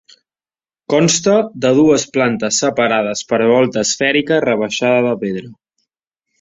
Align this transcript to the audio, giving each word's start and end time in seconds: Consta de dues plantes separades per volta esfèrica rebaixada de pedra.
Consta 0.93 1.35
de 1.65 1.73
dues 1.81 2.07
plantes 2.15 2.59
separades 2.65 3.23
per 3.35 3.41
volta 3.53 3.87
esfèrica 3.89 4.43
rebaixada 4.49 5.07
de 5.11 5.15
pedra. 5.27 5.57